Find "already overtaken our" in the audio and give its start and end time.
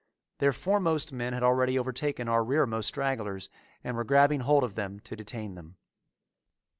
1.43-2.43